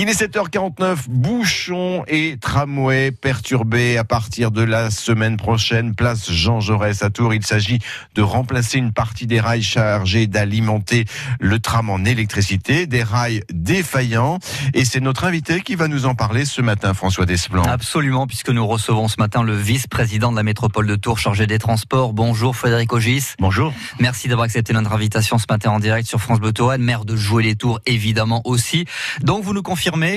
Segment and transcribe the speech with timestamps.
[0.00, 5.96] Il est 7h49, bouchons et tramways perturbés à partir de la semaine prochaine.
[5.96, 7.34] Place Jean Jaurès à Tours.
[7.34, 7.80] Il s'agit
[8.14, 11.04] de remplacer une partie des rails chargés d'alimenter
[11.40, 14.38] le tram en électricité, des rails défaillants.
[14.72, 17.64] Et c'est notre invité qui va nous en parler ce matin, François Desplan.
[17.64, 21.58] Absolument, puisque nous recevons ce matin le vice-président de la métropole de Tours chargé des
[21.58, 22.12] transports.
[22.12, 23.34] Bonjour Frédéric Ogis.
[23.40, 23.72] Bonjour.
[23.98, 27.16] Merci d'avoir accepté notre invitation ce matin en direct sur France Bleu Touraine, maire de
[27.16, 28.84] Jouer les Tours évidemment aussi.
[29.22, 29.62] Donc vous nous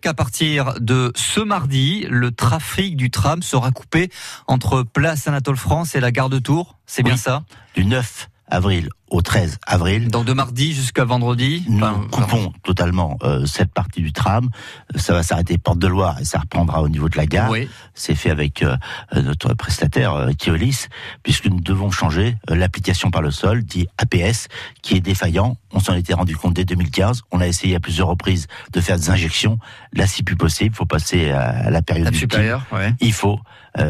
[0.00, 4.10] qu'à partir de ce mardi, le trafic du tram sera coupé
[4.46, 6.78] entre Place Anatole France et la gare de Tours.
[6.86, 7.44] C'est bien ça?
[7.74, 10.08] Du 9 avril au 13 avril.
[10.08, 14.48] Donc de mardi jusqu'à vendredi Nous Enfin, coupons totalement euh, cette partie du tram.
[14.96, 17.50] Ça va s'arrêter Porte de Loire et ça reprendra au niveau de la gare.
[17.50, 17.68] Oui.
[17.94, 18.76] C'est fait avec euh,
[19.14, 20.86] notre prestataire euh, Keolis,
[21.22, 24.48] puisque nous devons changer euh, l'application par le sol, dit APS,
[24.82, 25.56] qui est défaillant.
[25.72, 27.22] On s'en était rendu compte dès 2015.
[27.32, 29.58] On a essayé à plusieurs reprises de faire des injections.
[29.92, 30.74] Là, c'est plus possible.
[30.74, 32.94] Il faut passer à, la période supérieure, ouais.
[33.00, 33.40] il faut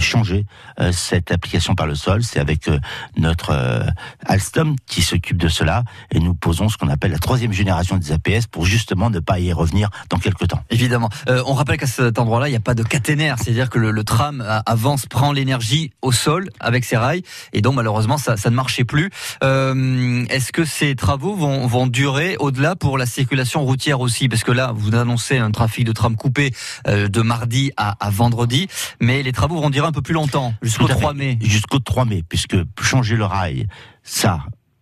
[0.00, 0.44] changer
[0.90, 2.24] cette application par le sol.
[2.24, 2.68] C'est avec
[3.16, 3.84] notre
[4.26, 8.12] Alstom qui s'occupe de cela et nous posons ce qu'on appelle la troisième génération des
[8.12, 10.62] APS pour justement ne pas y revenir dans quelques temps.
[10.70, 11.08] Évidemment.
[11.28, 13.90] Euh, on rappelle qu'à cet endroit-là, il n'y a pas de caténaire, c'est-à-dire que le,
[13.90, 18.36] le tram euh, avance, prend l'énergie au sol avec ses rails, et donc malheureusement, ça,
[18.36, 19.10] ça ne marchait plus.
[19.42, 24.28] Euh, Est-ce que ces travaux vont, vont durer au-delà pour la circulation routière aussi?
[24.28, 26.52] Parce que là, vous annoncez un trafic de tram coupé
[26.86, 28.68] euh, de mardi à, à vendredi,
[29.00, 31.00] mais les travaux vont durer un peu plus longtemps, jusqu'au Tout à fait.
[31.00, 31.38] 3 mai.
[31.42, 33.66] Jusqu'au 3 mai, puisque changer le rail,
[34.02, 34.40] ça,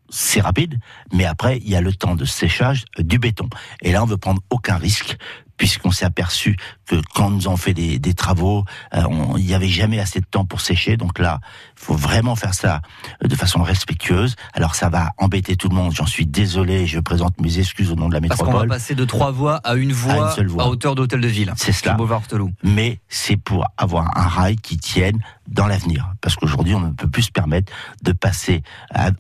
[0.09, 0.79] c'est rapide,
[1.13, 3.49] mais après, il y a le temps de séchage du béton.
[3.83, 5.17] Et là, on veut prendre aucun risque,
[5.57, 9.55] puisqu'on s'est aperçu que quand nous avons fait des, des travaux, euh, on- il n'y
[9.55, 10.99] avait jamais assez de temps pour sécher.
[10.99, 11.41] Donc là,
[11.79, 12.83] il faut vraiment faire ça
[13.25, 14.37] de façon respectueuse.
[14.53, 17.97] Alors ça va embêter tout le monde, j'en suis désolé, je présente mes excuses au
[17.97, 18.69] nom de la Parce qu'on va métropole.
[18.69, 20.69] passer de trois voies à une voie à, seule voie.
[20.69, 21.53] hauteur d'hôtel de ville.
[21.57, 21.95] C'est cela.
[21.95, 22.23] Boulevard
[22.63, 26.13] mais c'est pour avoir un rail qui tienne dans l'avenir.
[26.21, 27.73] Parce qu'aujourd'hui, on ne peut plus se permettre
[28.03, 28.63] de passer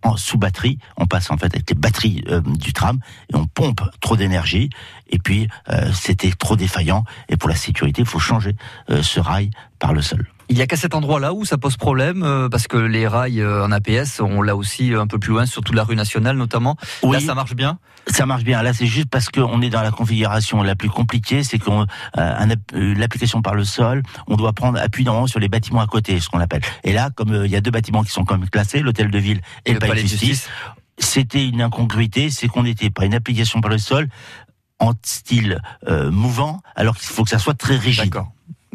[0.03, 0.79] en, sous batterie.
[0.97, 2.99] On passe en fait avec les batteries euh, du tram
[3.33, 4.71] et on pompe trop d'énergie.
[5.09, 7.05] Et puis, euh, c'était trop défaillant.
[7.29, 8.57] Et pour la sécurité, il faut changer
[8.91, 10.27] euh, ce rail par le sol.
[10.49, 13.41] Il y a qu'à cet endroit-là où ça pose problème, euh, parce que les rails
[13.41, 16.77] euh, en APS, on l'a aussi un peu plus loin, surtout la rue nationale notamment.
[17.03, 17.21] Là, Oui.
[17.21, 17.79] ça marche bien.
[18.09, 18.63] Ça marche bien.
[18.63, 21.87] Là, c'est juste parce qu'on est dans la configuration la plus compliquée, c'est qu'on
[22.19, 25.87] euh, euh, l'application par le sol, on doit prendre appui normalement sur les bâtiments à
[25.87, 26.63] côté, ce qu'on appelle.
[26.85, 29.11] Et là, comme euh, il y a deux bâtiments qui sont quand même classés, l'hôtel
[29.11, 30.49] de ville et, le palais de justice,
[30.99, 34.09] c'était une incongruité, c'est qu'on n'était pas une application par le sol
[34.79, 38.15] en style euh, mouvant, alors qu'il faut que ça soit très rigide.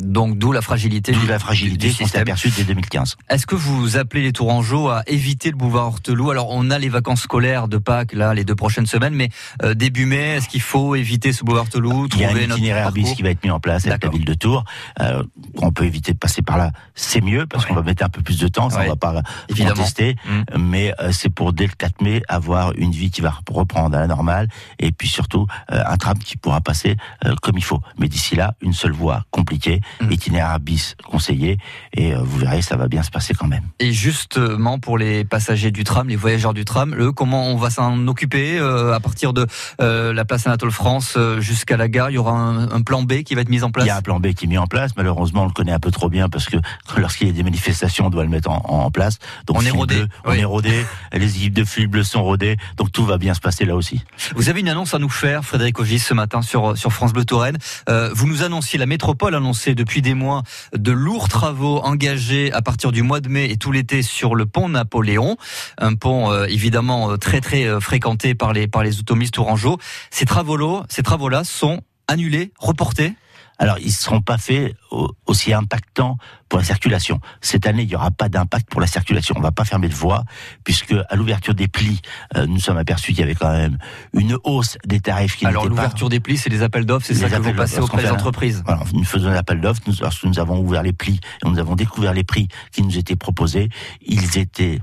[0.01, 2.21] Donc d'où la fragilité D'où la fragilité du système.
[2.23, 3.17] aperçue dès 2015.
[3.29, 6.89] Est-ce que vous appelez les Tourangeaux à éviter le boulevard Hortelou Alors on a les
[6.89, 9.29] vacances scolaires de Pâques là les deux prochaines semaines, mais
[9.63, 12.91] euh, début mai, est-ce qu'il faut éviter ce boulevard Hortelou Il y a un itinéraire
[12.91, 14.65] bis qui va être mis en place avec la ville de Tours.
[14.99, 15.23] Euh,
[15.57, 17.69] on peut éviter de passer par là, c'est mieux parce Ouais.
[17.69, 18.85] qu'on va mettre un peu plus de temps, ça Ouais.
[18.87, 19.75] on va pas Évidemment.
[19.75, 20.15] contester.
[20.25, 20.57] Mm.
[20.59, 23.99] Mais euh, c'est pour dès le 4 mai avoir une vie qui va reprendre à
[24.01, 24.47] la normale
[24.79, 26.95] et puis surtout un tram qui pourra passer
[27.41, 27.81] comme il faut.
[27.99, 30.11] Mais d'ici là, une seule voie compliquée, Mm.
[30.11, 31.57] itinéraire bis conseillé
[31.93, 33.63] et euh, vous verrez, ça va bien se passer quand même.
[33.79, 37.69] Et justement pour les passagers du tram, les voyageurs du tram, eux, comment on va
[37.69, 39.47] s'en occuper euh, à partir de
[39.81, 42.09] euh, la place Anatole France jusqu'à la gare?
[42.09, 43.85] Il y aura un, un plan B qui va être mis en place.
[43.85, 44.91] Il y a un plan B qui est mis en place.
[44.95, 46.57] Malheureusement, on le connaît un peu trop bien parce que
[46.97, 49.19] lorsqu'il y a des manifestations, on doit le mettre en, en place.
[49.47, 50.85] Donc, On est rodé, bleu, On est rodé.
[51.13, 52.57] Les équipes de fil bleu sont rodées.
[52.77, 54.03] Donc, tout va bien se passer là aussi.
[54.35, 57.25] Vous avez une annonce à nous faire, Frédéric Ogis, ce matin sur, sur France Bleu
[57.25, 57.57] Touraine.
[57.89, 60.43] Euh, vous nous annonciez, la métropole annonçait depuis des mois
[60.75, 64.45] de lourds travaux engagés à partir du mois de mai et tout l'été sur le
[64.45, 65.37] pont Napoléon.
[65.79, 69.79] Un pont euh, évidemment euh, très très euh, fréquenté par les, automobilistes tourangeaux.
[70.11, 73.13] Ces travaux-là sont annulés, reportés?
[73.61, 76.17] Alors, ils ne seront pas faits au- aussi impactants
[76.49, 77.19] pour la circulation.
[77.41, 79.35] Cette année, il n'y aura pas d'impact pour la circulation.
[79.37, 80.23] On ne va pas fermer de voie,
[80.63, 82.01] puisque à l'ouverture des plis,
[82.35, 83.77] euh, nous sommes aperçus qu'il y avait quand même
[84.13, 87.29] une hausse des tarifs qui Alors l'ouverture des plis, c'est les appels d'offres, c'est ça
[87.29, 88.63] que vous passez auprès des entreprises.
[88.65, 91.59] Voilà, nous faisons un appel d'offres, nous, lorsque nous avons ouvert les plis et nous
[91.59, 93.69] avons découvert les prix qui nous étaient proposés,
[94.01, 94.79] ils étaient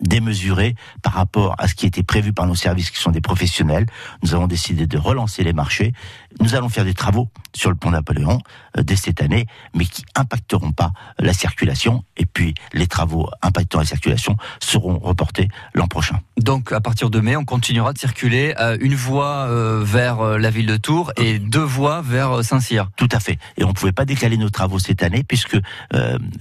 [0.00, 3.86] démesurés par rapport à ce qui était prévu par nos services qui sont des professionnels.
[4.22, 5.92] Nous avons décidé de relancer les marchés.
[6.40, 8.38] Nous allons faire des travaux sur le pont Napoléon
[8.78, 12.04] euh, dès cette année, mais qui impacteront pas la circulation.
[12.16, 16.20] Et puis les travaux impactant la circulation seront reportés l'an prochain.
[16.38, 20.38] Donc à partir de mai, on continuera de circuler euh, une voie euh, vers euh,
[20.38, 22.90] la ville de Tours et deux voies vers Saint-Cyr.
[22.96, 23.38] Tout à fait.
[23.56, 25.58] Et on ne pouvait pas décaler nos travaux cette année puisque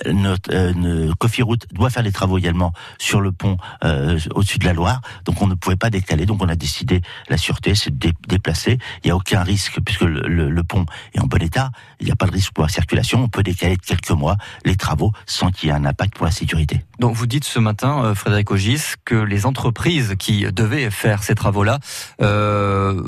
[0.05, 4.19] notre euh, ne- Coffee Route doit faire les travaux également sur le pont pont euh,
[4.35, 5.01] au-dessus de la Loire.
[5.25, 6.25] Donc on ne pouvait pas décaler.
[6.25, 8.77] Donc on a décidé, la sûreté, c'est de déplacer.
[9.03, 11.71] Il n'y a aucun risque puisque le, pont est en bon état.
[11.99, 13.23] Il n'y a pas de risque pour la circulation.
[13.23, 16.25] On peut décaler de quelques mois les travaux sans qu'il y ait un impact pour
[16.25, 16.83] la sécurité.
[16.99, 21.35] Donc vous dites ce matin, euh, Frédéric Ogis, que les entreprises qui devaient faire ces
[21.35, 21.79] travaux-là
[22.21, 23.01] euh,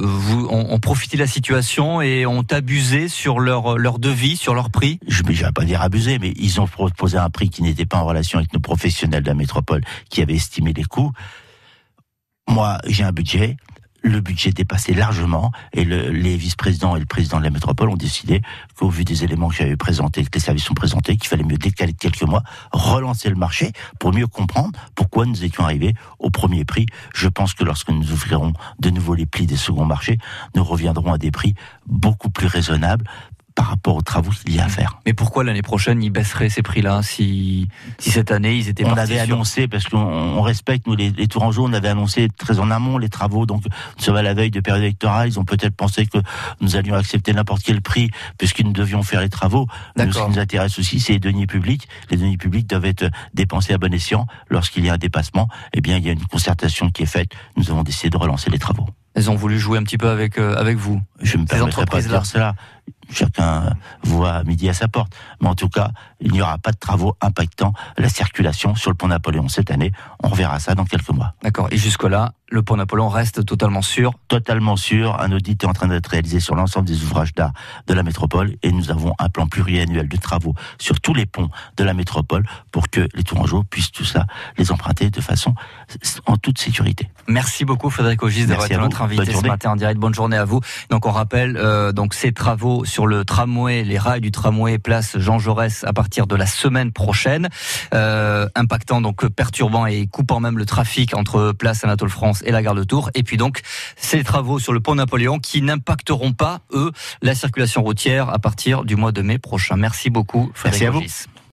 [0.49, 4.99] ont, profité de la situation et ont abusé sur leur, leur devis, sur leur prix?
[5.07, 7.97] Je ne vais pas dire abusé, mais ils ont proposé un prix qui n'était pas
[7.97, 11.11] en relation avec nos professionnels de la métropole qui avaient estimé les coûts.
[12.47, 13.57] Moi, j'ai un budget,
[14.03, 18.41] le budget dépassait largement et les vice-présidents et le président de la métropole ont décidé
[18.75, 21.57] qu'au vu des éléments que j'avais présentés, que les services ont présentés, qu'il fallait mieux
[21.57, 22.41] décaler de quelques mois,
[22.71, 26.87] relancer le marché pour mieux comprendre pourquoi nous étions arrivés au premier prix.
[27.13, 30.17] Je pense que lorsque nous ouvrirons de nouveau les plis des seconds marchés,
[30.55, 31.53] nous reviendrons à des prix
[31.85, 33.05] beaucoup plus raisonnables
[33.55, 34.99] par rapport aux travaux qu'il y a à faire.
[35.05, 37.67] Mais pourquoi l'année prochaine ils baisseraient ces prix-là si,
[37.97, 41.65] si cette année ils étaient On avait annoncé, parce qu'on respecte, nous les, les Tourangeaux,
[41.65, 44.59] on avait annoncé très en amont les travaux, donc nous sommes à la veille de
[44.59, 46.17] période électorale, ils ont peut-être pensé que
[46.59, 49.67] nous allions accepter n'importe quel prix, puisque nous devions faire les travaux.
[49.97, 51.87] Nous, ce qui nous intéresse aussi, c'est les deniers publics.
[52.09, 54.27] Les deniers publics doivent être dépensés à bon escient.
[54.49, 57.31] Lorsqu'il y a un dépassement, eh bien il y a une concertation qui est faite.
[57.57, 58.87] Nous avons décidé de relancer les travaux.
[59.13, 61.01] Elles ont voulu jouer un petit peu avec, euh, avec vous.
[61.21, 62.55] Je me permettrai pas de dire cela
[63.11, 63.73] chacun
[64.03, 65.13] voit midi à sa porte.
[65.41, 68.95] Mais en tout cas, il n'y aura pas de travaux impactant la circulation sur le
[68.95, 69.91] pont Napoléon cette année.
[70.23, 71.33] On reverra ça dans quelques mois.
[71.43, 71.67] D'accord.
[71.71, 75.19] Et jusque-là, le pont Napoléon reste totalement sûr Totalement sûr.
[75.19, 77.53] Un audit est en train d'être réalisé sur l'ensemble des ouvrages d'art
[77.87, 81.49] de la métropole et nous avons un plan pluriannuel de travaux sur tous les ponts
[81.77, 84.25] de la métropole pour que les Tourangeaux puissent tout ça
[84.57, 85.55] les emprunter de façon
[86.25, 87.09] en toute sécurité.
[87.27, 89.99] Merci beaucoup Frédéric Ogis d'avoir été notre invité ce matin en direct.
[89.99, 90.59] Bonne journée à vous.
[90.89, 95.17] Donc on rappelle euh, donc ces travaux sur le tramway, les rails du tramway place
[95.17, 97.47] Jean Jaurès à partir de la semaine prochaine,
[97.93, 102.61] euh, impactant donc perturbant et coupant même le trafic entre place Anatole France et la
[102.61, 103.09] gare de Tours.
[103.13, 103.61] Et puis donc
[103.95, 106.91] ces travaux sur le pont Napoléon qui n'impacteront pas eux
[107.21, 109.77] la circulation routière à partir du mois de mai prochain.
[109.77, 111.40] Merci beaucoup Frédéric Merci